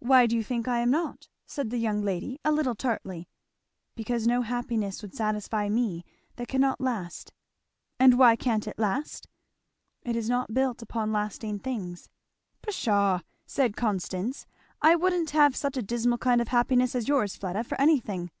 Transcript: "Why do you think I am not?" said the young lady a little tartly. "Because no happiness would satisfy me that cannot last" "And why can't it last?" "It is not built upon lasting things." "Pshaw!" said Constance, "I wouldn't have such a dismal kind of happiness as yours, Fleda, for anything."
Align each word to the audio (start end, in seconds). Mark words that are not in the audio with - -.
"Why 0.00 0.26
do 0.26 0.34
you 0.34 0.42
think 0.42 0.66
I 0.66 0.80
am 0.80 0.90
not?" 0.90 1.28
said 1.46 1.70
the 1.70 1.76
young 1.78 2.02
lady 2.02 2.40
a 2.44 2.50
little 2.50 2.74
tartly. 2.74 3.28
"Because 3.94 4.26
no 4.26 4.42
happiness 4.42 5.00
would 5.00 5.14
satisfy 5.14 5.68
me 5.68 6.02
that 6.34 6.48
cannot 6.48 6.80
last" 6.80 7.32
"And 8.00 8.18
why 8.18 8.34
can't 8.34 8.66
it 8.66 8.80
last?" 8.80 9.28
"It 10.02 10.16
is 10.16 10.28
not 10.28 10.54
built 10.54 10.82
upon 10.82 11.12
lasting 11.12 11.60
things." 11.60 12.08
"Pshaw!" 12.62 13.20
said 13.46 13.76
Constance, 13.76 14.44
"I 14.82 14.96
wouldn't 14.96 15.30
have 15.30 15.54
such 15.54 15.76
a 15.76 15.82
dismal 15.82 16.18
kind 16.18 16.40
of 16.40 16.48
happiness 16.48 16.96
as 16.96 17.06
yours, 17.06 17.36
Fleda, 17.36 17.62
for 17.62 17.80
anything." 17.80 18.32